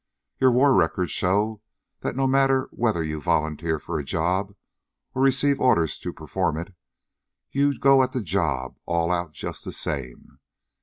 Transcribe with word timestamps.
Your 0.39 0.49
war 0.51 0.73
records 0.73 1.11
show 1.11 1.61
that 1.99 2.15
no 2.15 2.25
matter 2.25 2.69
whether 2.71 3.03
you 3.03 3.21
volunteer 3.21 3.77
for 3.77 3.99
a 3.99 4.03
job, 4.03 4.55
or 5.13 5.21
receive 5.21 5.61
orders 5.61 5.99
to 5.99 6.11
perform 6.11 6.57
it, 6.57 6.73
you 7.51 7.77
go 7.77 8.01
at 8.01 8.11
the 8.11 8.23
job 8.23 8.79
all 8.87 9.11
out 9.11 9.31
just 9.33 9.63
the 9.63 9.71
same. 9.71 10.39